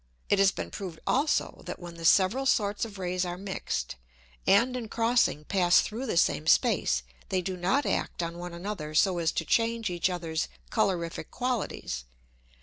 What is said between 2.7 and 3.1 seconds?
of